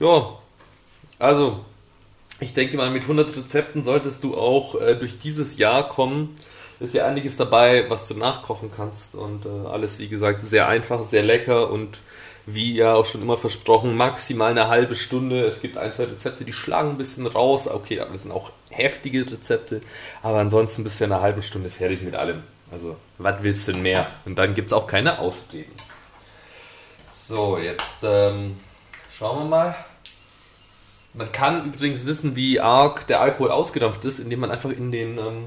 ja, 0.00 0.38
also 1.18 1.64
ich 2.40 2.54
denke 2.54 2.76
mal, 2.76 2.90
mit 2.90 3.02
100 3.02 3.36
Rezepten 3.36 3.82
solltest 3.82 4.24
du 4.24 4.36
auch 4.36 4.80
äh, 4.80 4.96
durch 4.96 5.18
dieses 5.18 5.58
Jahr 5.58 5.86
kommen. 5.88 6.38
Ist 6.80 6.94
ja 6.94 7.06
einiges 7.06 7.36
dabei, 7.36 7.84
was 7.90 8.06
du 8.06 8.14
nachkochen 8.14 8.70
kannst 8.74 9.14
und 9.14 9.44
äh, 9.44 9.68
alles, 9.68 9.98
wie 9.98 10.08
gesagt, 10.08 10.42
sehr 10.46 10.66
einfach, 10.66 11.02
sehr 11.02 11.22
lecker 11.22 11.70
und 11.70 11.98
wie 12.46 12.74
ja 12.74 12.94
auch 12.94 13.06
schon 13.06 13.22
immer 13.22 13.36
versprochen, 13.36 13.96
maximal 13.96 14.50
eine 14.50 14.68
halbe 14.68 14.94
Stunde. 14.94 15.44
Es 15.44 15.60
gibt 15.60 15.76
ein, 15.76 15.92
zwei 15.92 16.04
Rezepte, 16.04 16.44
die 16.44 16.52
schlagen 16.52 16.90
ein 16.90 16.98
bisschen 16.98 17.26
raus. 17.26 17.68
Okay, 17.68 17.96
das 17.96 18.22
sind 18.22 18.32
auch 18.32 18.50
heftige 18.70 19.30
Rezepte, 19.30 19.80
aber 20.22 20.38
ansonsten 20.38 20.84
bist 20.84 21.00
du 21.00 21.04
ja 21.04 21.10
eine 21.10 21.22
halbe 21.22 21.42
Stunde 21.42 21.70
fertig 21.70 22.02
mit 22.02 22.14
allem. 22.14 22.42
Also, 22.72 22.96
was 23.18 23.42
willst 23.42 23.66
du 23.66 23.72
denn 23.72 23.82
mehr? 23.82 24.08
Und 24.24 24.36
dann 24.36 24.54
gibt 24.54 24.68
es 24.68 24.72
auch 24.72 24.86
keine 24.86 25.18
Ausreden. 25.18 25.72
So, 27.26 27.58
jetzt 27.58 27.98
ähm, 28.02 28.58
schauen 29.12 29.40
wir 29.40 29.44
mal. 29.44 29.74
Man 31.12 31.32
kann 31.32 31.64
übrigens 31.64 32.06
wissen, 32.06 32.36
wie 32.36 32.60
arg 32.60 33.06
der 33.08 33.20
Alkohol 33.20 33.50
ausgedampft 33.50 34.04
ist, 34.04 34.20
indem 34.20 34.40
man 34.40 34.50
einfach 34.52 34.70
in 34.70 34.92
den 34.92 35.18
ähm, 35.18 35.46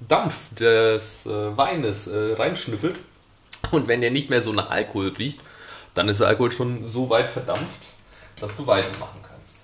Dampf 0.00 0.54
des 0.54 1.26
äh, 1.26 1.56
Weines 1.56 2.08
äh, 2.08 2.34
reinschnüffelt. 2.34 2.96
Und 3.70 3.88
wenn 3.88 4.00
der 4.00 4.10
nicht 4.10 4.30
mehr 4.30 4.42
so 4.42 4.52
nach 4.52 4.70
Alkohol 4.70 5.08
riecht, 5.16 5.40
dann 5.96 6.08
ist 6.10 6.20
der 6.20 6.28
Alkohol 6.28 6.52
schon 6.52 6.88
so 6.88 7.08
weit 7.08 7.28
verdampft, 7.28 7.80
dass 8.38 8.54
du 8.56 8.66
weitermachen 8.66 9.18
kannst. 9.22 9.56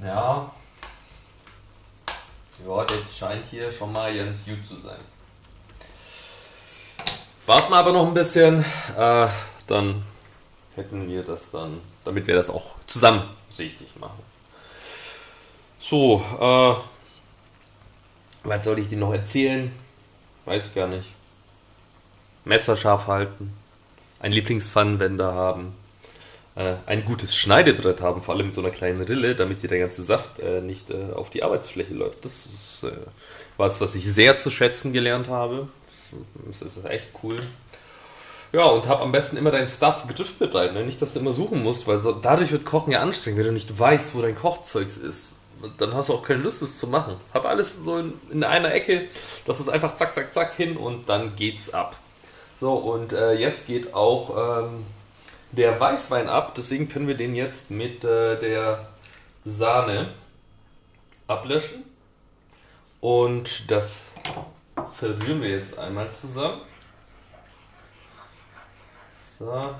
Ja. 0.00 0.50
Ja, 2.66 2.84
das 2.84 3.16
scheint 3.16 3.44
hier 3.50 3.70
schon 3.70 3.92
mal 3.92 4.16
ganz 4.16 4.38
gut 4.44 4.66
zu 4.66 4.76
sein. 4.80 5.00
Warten 7.46 7.70
wir 7.70 7.76
aber 7.76 7.92
noch 7.92 8.06
ein 8.06 8.14
bisschen, 8.14 8.64
äh, 8.96 9.26
dann 9.66 10.02
hätten 10.76 11.08
wir 11.08 11.22
das 11.22 11.50
dann, 11.50 11.78
damit 12.06 12.26
wir 12.26 12.34
das 12.34 12.48
auch 12.48 12.74
zusammen 12.86 13.28
richtig 13.58 13.94
machen. 14.00 14.22
So, 15.78 16.24
äh, 16.40 16.74
was 18.44 18.64
soll 18.64 18.78
ich 18.78 18.88
dir 18.88 18.96
noch 18.96 19.12
erzählen? 19.12 19.70
Weiß 20.46 20.66
ich 20.66 20.74
gar 20.74 20.86
nicht. 20.86 21.10
Messer 22.46 22.78
scharf 22.78 23.08
halten, 23.08 23.54
ein 24.24 24.32
Lieblingspfannenwender 24.32 25.34
haben, 25.34 25.74
äh, 26.56 26.76
ein 26.86 27.04
gutes 27.04 27.36
Schneidebrett 27.36 28.00
haben, 28.00 28.22
vor 28.22 28.34
allem 28.34 28.46
mit 28.46 28.54
so 28.54 28.62
einer 28.62 28.70
kleinen 28.70 29.02
Rille, 29.02 29.34
damit 29.34 29.62
dir 29.62 29.68
der 29.68 29.80
ganze 29.80 30.02
Saft 30.02 30.38
äh, 30.38 30.62
nicht 30.62 30.90
äh, 30.90 31.12
auf 31.14 31.28
die 31.28 31.42
Arbeitsfläche 31.42 31.92
läuft. 31.92 32.24
Das 32.24 32.46
ist 32.46 32.84
äh, 32.84 32.92
was, 33.58 33.82
was 33.82 33.94
ich 33.94 34.04
sehr 34.10 34.38
zu 34.38 34.50
schätzen 34.50 34.94
gelernt 34.94 35.28
habe. 35.28 35.68
Das 36.46 36.62
ist 36.62 36.82
echt 36.86 37.10
cool. 37.22 37.38
Ja, 38.52 38.64
und 38.64 38.88
hab 38.88 39.02
am 39.02 39.12
besten 39.12 39.36
immer 39.36 39.50
dein 39.50 39.68
Stuff 39.68 40.04
griffbereit. 40.06 40.72
Ne? 40.72 40.84
Nicht, 40.84 41.02
dass 41.02 41.12
du 41.12 41.18
immer 41.20 41.32
suchen 41.32 41.62
musst, 41.62 41.86
weil 41.86 41.98
so, 41.98 42.12
dadurch 42.12 42.50
wird 42.50 42.64
Kochen 42.64 42.92
ja 42.92 43.00
anstrengend, 43.00 43.40
wenn 43.40 43.46
du 43.48 43.52
nicht 43.52 43.78
weißt, 43.78 44.14
wo 44.14 44.22
dein 44.22 44.36
Kochzeugs 44.36 44.96
ist 44.96 45.32
dann 45.78 45.94
hast 45.94 46.10
du 46.10 46.14
auch 46.14 46.22
keine 46.22 46.42
Lust, 46.42 46.60
es 46.60 46.78
zu 46.78 46.86
machen. 46.86 47.16
Hab 47.32 47.46
alles 47.46 47.74
so 47.82 47.96
in, 47.96 48.12
in 48.30 48.44
einer 48.44 48.74
Ecke, 48.74 49.08
das 49.46 49.60
ist 49.60 49.70
einfach 49.70 49.96
zack, 49.96 50.14
zack, 50.14 50.34
zack 50.34 50.54
hin 50.56 50.76
und 50.76 51.08
dann 51.08 51.36
geht's 51.36 51.72
ab. 51.72 51.96
So, 52.64 52.72
und 52.76 53.12
äh, 53.12 53.34
jetzt 53.34 53.66
geht 53.66 53.92
auch 53.92 54.62
ähm, 54.64 54.86
der 55.52 55.78
Weißwein 55.78 56.30
ab, 56.30 56.54
deswegen 56.54 56.88
können 56.88 57.06
wir 57.06 57.14
den 57.14 57.34
jetzt 57.34 57.70
mit 57.70 58.02
äh, 58.04 58.40
der 58.40 58.88
Sahne 59.44 60.14
ablöschen. 61.26 61.84
Und 63.02 63.70
das 63.70 64.06
verrühren 64.94 65.42
wir 65.42 65.50
jetzt 65.50 65.78
einmal 65.78 66.10
zusammen. 66.10 66.62
So, 69.38 69.74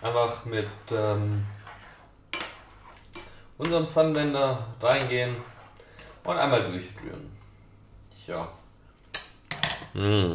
einfach 0.00 0.46
mit 0.46 0.66
ähm, 0.92 1.44
unseren 3.58 3.86
Pfannenwender 3.86 4.66
reingehen 4.80 5.36
und 6.24 6.38
einmal 6.38 6.62
durchrühren. 6.62 7.36
Ja. 8.26 8.48
Mmh. 9.92 10.32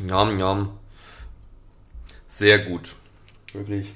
Yum, 0.00 0.38
yum. 0.38 0.78
Sehr 2.28 2.58
gut. 2.58 2.94
Wirklich 3.52 3.92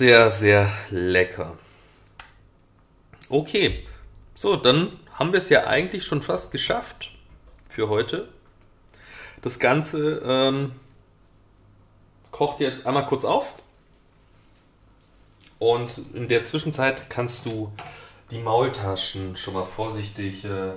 sehr, 0.00 0.30
sehr 0.30 0.72
lecker. 0.88 1.58
Okay, 3.28 3.86
so, 4.34 4.56
dann 4.56 4.98
haben 5.12 5.32
wir 5.32 5.38
es 5.38 5.50
ja 5.50 5.66
eigentlich 5.66 6.04
schon 6.04 6.22
fast 6.22 6.52
geschafft 6.52 7.10
für 7.68 7.90
heute. 7.90 8.30
Das 9.42 9.58
Ganze 9.58 10.22
ähm, 10.24 10.72
kocht 12.30 12.60
jetzt 12.60 12.86
einmal 12.86 13.04
kurz 13.04 13.26
auf. 13.26 13.46
Und 15.58 15.98
in 16.14 16.28
der 16.28 16.44
Zwischenzeit 16.44 17.10
kannst 17.10 17.44
du 17.44 17.70
die 18.30 18.38
Maultaschen 18.38 19.36
schon 19.36 19.52
mal 19.52 19.66
vorsichtig 19.66 20.46
äh, 20.46 20.72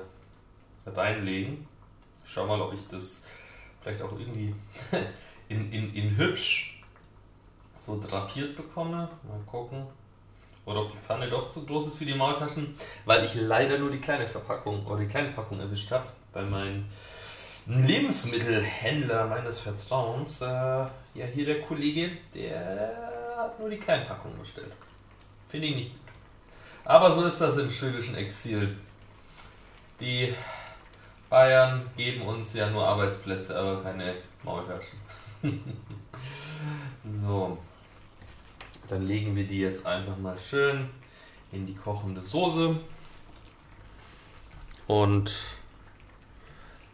reinlegen. 0.86 1.66
Schau 2.26 2.46
mal, 2.46 2.60
ob 2.60 2.74
ich 2.74 2.82
das 2.90 3.22
vielleicht 3.84 4.02
auch 4.02 4.12
irgendwie 4.14 4.56
in, 5.50 5.72
in, 5.72 5.94
in 5.94 6.18
hübsch 6.18 6.82
so 7.78 8.00
drapiert 8.00 8.56
bekomme. 8.56 9.10
Mal 9.28 9.40
gucken. 9.46 9.86
Oder 10.66 10.82
ob 10.82 10.92
die 10.92 10.98
Pfanne 10.98 11.30
doch 11.30 11.50
zu 11.50 11.66
groß 11.66 11.88
ist 11.88 11.98
für 11.98 12.06
die 12.06 12.14
Maultaschen, 12.14 12.74
weil 13.04 13.26
ich 13.26 13.36
leider 13.36 13.78
nur 13.78 13.92
die 13.92 14.00
kleine 14.00 14.26
Verpackung 14.26 14.86
oder 14.86 15.02
die 15.02 15.08
kleine 15.08 15.30
Packung 15.30 15.60
erwischt 15.60 15.92
habe, 15.92 16.06
weil 16.32 16.46
mein 16.46 16.86
Lebensmittelhändler 17.68 19.28
meines 19.28 19.60
Vertrauens, 19.60 20.42
äh, 20.42 20.46
ja 20.46 21.26
hier 21.34 21.46
der 21.46 21.62
Kollege, 21.62 22.12
der 22.34 23.36
hat 23.38 23.60
nur 23.60 23.70
die 23.70 23.78
kleine 23.78 24.06
Packung 24.06 24.32
bestellt. 24.40 24.72
Finde 25.50 25.68
ich 25.68 25.76
nicht 25.76 25.92
gut. 25.92 26.00
Aber 26.86 27.12
so 27.12 27.26
ist 27.26 27.40
das 27.40 27.58
im 27.58 27.70
schwedischen 27.70 28.16
Exil. 28.16 28.78
Die 30.00 30.34
Bayern 31.34 31.90
geben 31.98 32.22
uns 32.28 32.54
ja 32.54 32.70
nur 32.70 32.88
Arbeitsplätze, 32.88 33.58
aber 33.58 33.82
keine 33.82 34.14
Maultaschen. 34.44 35.00
so. 37.04 37.58
Dann 38.88 39.08
legen 39.08 39.36
wir 39.36 39.48
die 39.48 39.62
jetzt 39.62 39.84
einfach 39.84 40.16
mal 40.16 40.38
schön 40.38 40.92
in 41.52 41.66
die 41.66 41.74
kochende 41.74 42.22
Soße 42.22 42.80
und 44.86 45.34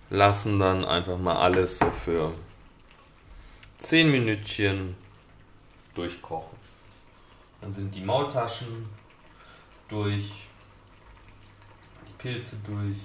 lassen 0.10 0.58
dann 0.58 0.86
einfach 0.86 1.18
mal 1.18 1.36
alles 1.36 1.78
so 1.78 1.92
für 1.92 2.34
10 3.80 4.10
Minütchen 4.10 4.96
durchkochen. 5.94 6.58
Dann 7.60 7.74
sind 7.74 7.94
die 7.94 8.06
Maultaschen 8.06 8.88
durch, 9.90 10.46
die 12.08 12.14
Pilze 12.18 12.56
durch, 12.66 12.96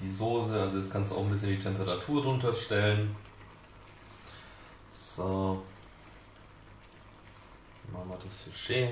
die 0.00 0.10
Soße, 0.10 0.60
also 0.60 0.78
jetzt 0.78 0.90
kannst 0.90 1.12
du 1.12 1.16
auch 1.16 1.24
ein 1.24 1.30
bisschen 1.30 1.50
die 1.50 1.58
Temperatur 1.58 2.22
drunter 2.22 2.52
stellen. 2.52 3.14
So. 4.92 5.62
Machen 7.92 8.08
wir 8.08 8.16
das 8.16 8.44
hier 8.44 8.52
schön. 8.52 8.88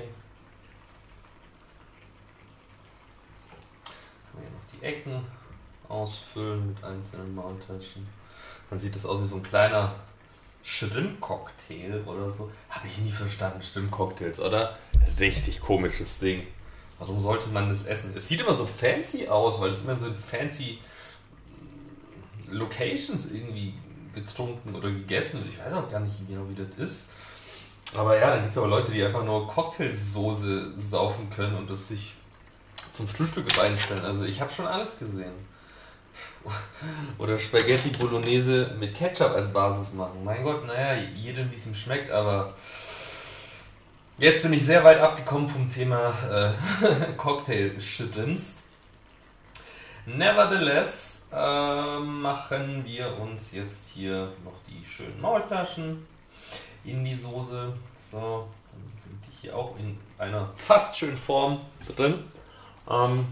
Können 4.31 4.33
wir 4.33 4.41
hier 4.41 4.51
noch 4.51 4.65
die 4.73 4.83
Ecken 4.85 5.25
ausfüllen 5.87 6.67
mit 6.67 6.83
einzelnen 6.83 7.33
Maultaschen. 7.33 8.07
Dann 8.69 8.77
sieht 8.77 8.95
das 8.95 9.05
aus 9.05 9.23
wie 9.23 9.27
so 9.27 9.37
ein 9.37 9.43
kleiner 9.43 9.95
Shrimp-Cocktail 10.63 12.03
oder 12.05 12.29
so. 12.29 12.51
Habe 12.69 12.87
ich 12.87 12.97
nie 12.99 13.11
verstanden, 13.11 13.61
Shrimp-Cocktails, 13.63 14.39
oder? 14.39 14.77
Richtig 15.19 15.59
komisches 15.59 16.19
Ding. 16.19 16.45
Warum 16.99 17.19
sollte 17.19 17.49
man 17.49 17.69
das 17.69 17.85
essen? 17.85 18.13
Es 18.15 18.27
sieht 18.27 18.41
immer 18.41 18.53
so 18.53 18.65
fancy 18.65 19.27
aus, 19.27 19.59
weil 19.59 19.71
es 19.71 19.83
immer 19.83 19.97
so 19.97 20.07
in 20.07 20.17
fancy 20.17 20.79
Locations 22.51 23.31
irgendwie 23.31 23.73
getrunken 24.13 24.75
oder 24.75 24.89
gegessen. 24.89 25.45
Ich 25.47 25.59
weiß 25.59 25.73
auch 25.73 25.89
gar 25.89 25.99
nicht 25.99 26.27
genau, 26.27 26.43
wie 26.49 26.55
das 26.55 26.69
ist. 26.77 27.09
Aber 27.97 28.17
ja, 28.17 28.29
dann 28.31 28.41
gibt 28.41 28.51
es 28.51 28.57
aber 28.57 28.67
Leute, 28.67 28.91
die 28.91 29.03
einfach 29.03 29.23
nur 29.23 29.47
Cocktailsoße 29.47 30.73
saufen 30.77 31.29
können 31.29 31.55
und 31.55 31.69
das 31.69 31.87
sich 31.87 32.13
zum 32.91 33.07
Frühstück 33.07 33.57
reinstellen. 33.57 34.05
Also 34.05 34.23
ich 34.23 34.41
habe 34.41 34.51
schon 34.53 34.67
alles 34.67 34.99
gesehen. 34.99 35.33
Oder 37.17 37.37
Spaghetti 37.37 37.89
Bolognese 37.89 38.75
mit 38.79 38.95
Ketchup 38.95 39.31
als 39.31 39.51
Basis 39.51 39.93
machen. 39.93 40.23
Mein 40.23 40.43
Gott, 40.43 40.65
naja, 40.65 41.01
jedem 41.15 41.51
wie 41.51 41.55
es 41.55 41.65
ihm 41.65 41.75
schmeckt, 41.75 42.11
aber 42.11 42.55
jetzt 44.17 44.41
bin 44.41 44.53
ich 44.53 44.65
sehr 44.65 44.83
weit 44.83 44.99
abgekommen 44.99 45.47
vom 45.47 45.69
Thema 45.69 46.13
äh, 46.29 46.51
Cocktail-Shittens. 47.17 48.63
Nevertheless 50.05 51.18
äh, 51.31 51.99
machen 51.99 52.83
wir 52.85 53.17
uns 53.19 53.51
jetzt 53.51 53.89
hier 53.89 54.31
noch 54.43 54.55
die 54.67 54.83
schönen 54.85 55.19
Maultaschen 55.21 56.05
in 56.83 57.03
die 57.03 57.15
Soße. 57.15 57.73
So, 58.11 58.47
dann 58.71 58.81
sind 59.03 59.23
die 59.25 59.41
hier 59.41 59.55
auch 59.55 59.77
in 59.77 59.97
einer 60.17 60.51
fast 60.55 60.97
schönen 60.97 61.17
Form 61.17 61.61
drin. 61.95 62.23
Ähm, 62.89 63.27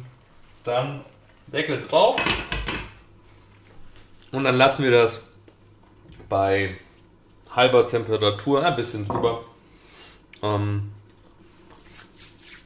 dann 0.64 1.04
Deckel 1.48 1.82
drauf. 1.82 2.22
Und 4.32 4.44
dann 4.44 4.56
lassen 4.56 4.84
wir 4.84 4.92
das 4.92 5.26
bei 6.30 6.78
halber 7.56 7.88
Temperatur, 7.88 8.66
ein 8.66 8.76
bisschen 8.76 9.08
drüber, 9.08 9.44
ähm, 10.44 10.92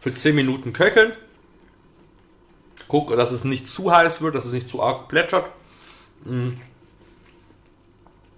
für 0.02 0.13
10 0.13 0.36
Minuten 0.36 0.74
köcheln. 0.74 1.13
Guck, 2.91 3.15
dass 3.15 3.32
es 3.32 3.45
nicht 3.45 3.69
zu 3.69 3.89
heiß 3.89 4.19
wird, 4.19 4.36
dass 4.36 4.43
es 4.43 4.51
nicht 4.51 4.69
zu 4.69 4.84
arg 4.84 5.08
plätschert. 5.08 5.45
Mm. 6.25 6.49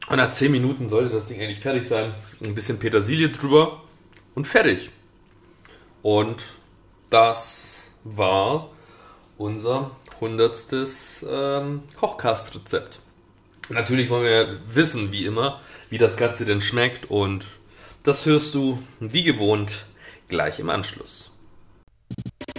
Und 0.09 0.15
nach 0.17 0.29
10 0.29 0.51
Minuten 0.51 0.89
sollte 0.89 1.15
das 1.15 1.25
Ding 1.25 1.41
eigentlich 1.41 1.59
fertig 1.59 1.87
sein. 1.87 2.13
Ein 2.43 2.53
bisschen 2.53 2.77
Petersilie 2.77 3.29
drüber 3.29 3.81
und 4.35 4.45
fertig. 4.45 4.91
Und 6.03 6.43
das 7.09 7.89
war 8.03 8.69
unser 9.39 9.89
hundertstes 10.21 11.25
ähm, 11.27 11.81
Kochkastrezept. 11.99 12.99
Natürlich 13.69 14.11
wollen 14.11 14.25
wir 14.25 14.59
wissen, 14.67 15.11
wie 15.11 15.25
immer, 15.25 15.61
wie 15.89 15.97
das 15.97 16.15
Ganze 16.15 16.45
denn 16.45 16.61
schmeckt 16.61 17.09
und 17.09 17.47
das 18.03 18.27
hörst 18.27 18.53
du 18.53 18.83
wie 18.99 19.23
gewohnt 19.23 19.87
gleich 20.27 20.59
im 20.59 20.69
Anschluss. 20.69 21.31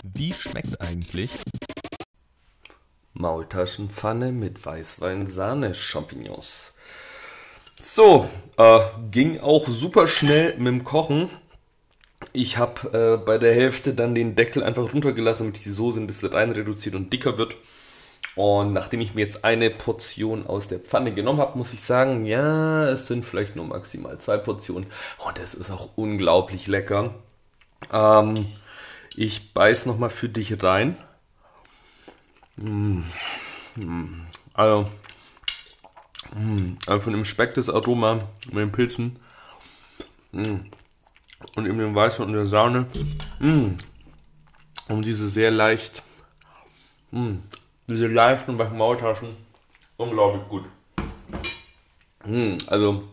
Wie 0.02 0.32
schmeckt 0.32 0.80
eigentlich 0.80 1.30
Maultaschenpfanne 3.14 4.32
mit 4.32 4.64
Weißwein-Sahne-Champignons? 4.64 6.74
So, 7.80 8.28
äh, 8.56 8.80
ging 9.10 9.40
auch 9.40 9.66
super 9.68 10.06
schnell 10.06 10.56
mit 10.58 10.66
dem 10.66 10.84
Kochen. 10.84 11.30
Ich 12.32 12.58
habe 12.58 12.92
äh, 12.92 13.16
bei 13.24 13.38
der 13.38 13.54
Hälfte 13.54 13.94
dann 13.94 14.14
den 14.14 14.36
Deckel 14.36 14.62
einfach 14.62 14.92
runtergelassen, 14.92 15.46
damit 15.46 15.64
die 15.64 15.70
Soße 15.70 16.00
ein 16.00 16.06
bisschen 16.06 16.32
rein 16.32 16.50
reduziert 16.50 16.94
und 16.94 17.10
dicker 17.12 17.38
wird. 17.38 17.56
Und 18.36 18.72
nachdem 18.72 19.00
ich 19.00 19.14
mir 19.14 19.20
jetzt 19.20 19.44
eine 19.44 19.70
Portion 19.70 20.46
aus 20.46 20.68
der 20.68 20.80
Pfanne 20.80 21.14
genommen 21.14 21.40
habe, 21.40 21.56
muss 21.56 21.72
ich 21.72 21.82
sagen, 21.82 22.26
ja, 22.26 22.88
es 22.88 23.06
sind 23.06 23.24
vielleicht 23.24 23.54
nur 23.54 23.64
maximal 23.64 24.18
zwei 24.18 24.38
Portionen. 24.38 24.86
Und 25.24 25.38
es 25.38 25.54
ist 25.54 25.70
auch 25.70 25.90
unglaublich 25.94 26.66
lecker. 26.66 27.14
Ähm, 27.92 28.46
ich 29.16 29.52
beiß 29.52 29.86
nochmal 29.86 30.10
für 30.10 30.28
dich 30.28 30.62
rein. 30.62 30.96
Mmh. 32.56 33.02
Also, 34.54 34.90
mmh. 36.34 36.76
also 36.86 37.00
von 37.00 37.12
dem 37.12 37.24
Speck 37.24 37.54
das 37.54 37.68
Aroma 37.68 38.28
mit 38.46 38.56
den 38.56 38.72
Pilzen. 38.72 39.18
Und 40.32 41.66
eben 41.66 41.78
dem 41.78 41.94
Weißen 41.94 42.24
und 42.24 42.32
der 42.32 42.46
Sahne. 42.46 42.86
Und 44.88 45.04
diese 45.04 45.28
sehr 45.28 45.50
leicht 45.50 46.02
diese 47.86 48.08
leichten 48.08 48.56
Maultaschen, 48.56 49.36
unglaublich 49.96 50.48
gut. 50.48 50.64
Also, 52.66 53.04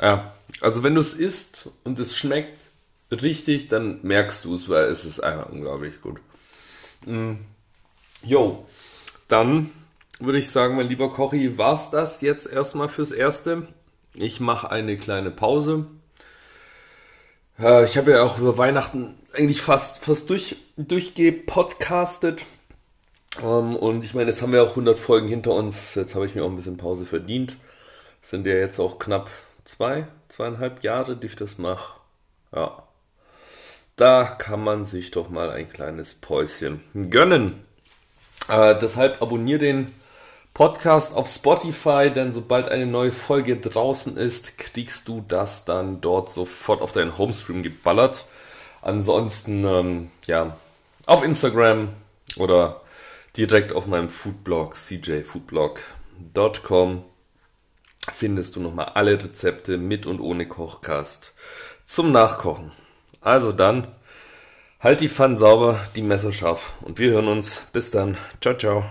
ja, 0.00 0.34
also 0.60 0.82
wenn 0.82 0.94
du 0.94 1.00
es 1.00 1.14
isst 1.14 1.70
und 1.82 1.98
es 1.98 2.16
schmeckt 2.16 2.60
richtig, 3.10 3.68
dann 3.68 4.00
merkst 4.02 4.44
du 4.44 4.54
es, 4.54 4.68
weil 4.68 4.84
es 4.84 5.04
ist 5.04 5.20
einfach 5.20 5.50
unglaublich 5.50 6.00
gut. 6.02 6.20
Jo, 8.26 8.66
dann 9.28 9.70
würde 10.18 10.38
ich 10.38 10.50
sagen, 10.50 10.74
mein 10.74 10.88
lieber 10.88 11.12
Kochi, 11.12 11.58
war's 11.58 11.90
das 11.90 12.22
jetzt 12.22 12.50
erstmal 12.50 12.88
fürs 12.88 13.12
Erste. 13.12 13.68
Ich 14.14 14.40
mache 14.40 14.68
eine 14.68 14.96
kleine 14.96 15.30
Pause. 15.30 15.86
Ich 17.58 17.96
habe 17.96 18.10
ja 18.10 18.22
auch 18.22 18.38
über 18.38 18.58
Weihnachten 18.58 19.14
eigentlich 19.32 19.62
fast, 19.62 20.04
fast 20.04 20.28
durch, 20.28 20.56
durchgepodcastet. 20.76 22.46
Ähm, 23.40 23.76
und 23.76 24.04
ich 24.04 24.12
meine, 24.12 24.30
jetzt 24.30 24.42
haben 24.42 24.52
wir 24.52 24.64
auch 24.64 24.70
100 24.70 24.98
Folgen 24.98 25.28
hinter 25.28 25.54
uns. 25.54 25.94
Jetzt 25.94 26.16
habe 26.16 26.26
ich 26.26 26.34
mir 26.34 26.44
auch 26.44 26.50
ein 26.50 26.56
bisschen 26.56 26.78
Pause 26.78 27.06
verdient. 27.06 27.56
Sind 28.22 28.46
ja 28.46 28.54
jetzt 28.54 28.80
auch 28.80 28.98
knapp 28.98 29.30
zwei, 29.64 30.08
zweieinhalb 30.28 30.82
Jahre, 30.82 31.16
die 31.16 31.28
ich 31.28 31.36
das 31.36 31.58
mache. 31.58 32.00
Ja. 32.52 32.82
Da 33.94 34.24
kann 34.24 34.64
man 34.64 34.84
sich 34.84 35.12
doch 35.12 35.30
mal 35.30 35.48
ein 35.50 35.70
kleines 35.70 36.14
Päuschen 36.16 36.80
gönnen. 37.10 37.65
Äh, 38.48 38.78
deshalb 38.78 39.22
abonniere 39.22 39.58
den 39.58 39.94
Podcast 40.54 41.14
auf 41.14 41.28
Spotify, 41.28 42.10
denn 42.10 42.32
sobald 42.32 42.70
eine 42.70 42.86
neue 42.86 43.12
Folge 43.12 43.58
draußen 43.58 44.16
ist, 44.16 44.56
kriegst 44.56 45.06
du 45.06 45.22
das 45.26 45.64
dann 45.64 46.00
dort 46.00 46.30
sofort 46.30 46.80
auf 46.80 46.92
deinen 46.92 47.18
Homestream 47.18 47.62
geballert. 47.62 48.24
Ansonsten, 48.80 49.64
ähm, 49.64 50.10
ja, 50.26 50.56
auf 51.04 51.22
Instagram 51.22 51.88
oder 52.36 52.80
direkt 53.36 53.72
auf 53.72 53.86
meinem 53.86 54.08
Foodblog 54.08 54.76
cjfoodblog.com 54.76 57.04
findest 58.14 58.56
du 58.56 58.60
nochmal 58.60 58.92
alle 58.94 59.22
Rezepte 59.22 59.76
mit 59.78 60.06
und 60.06 60.20
ohne 60.20 60.48
Kochkast 60.48 61.34
zum 61.84 62.12
Nachkochen. 62.12 62.72
Also 63.20 63.52
dann, 63.52 63.88
halt 64.80 65.00
die 65.00 65.08
Pfanne 65.08 65.36
sauber, 65.36 65.80
die 65.96 66.02
Messer 66.02 66.32
scharf 66.32 66.74
und 66.82 66.98
wir 66.98 67.10
hören 67.10 67.28
uns. 67.28 67.62
Bis 67.72 67.90
dann. 67.90 68.16
Ciao, 68.40 68.56
ciao. 68.56 68.84